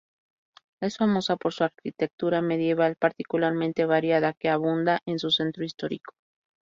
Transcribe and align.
Es 0.81 0.97
famosa 0.97 1.35
por 1.35 1.53
su 1.53 1.63
arquitectura 1.63 2.41
medieval, 2.41 2.95
particularmente 2.95 3.85
variada, 3.85 4.33
que 4.33 4.49
abunda 4.49 5.01
en 5.05 5.19
su 5.19 5.29
Centro 5.29 5.63
Histórico. 5.63 6.15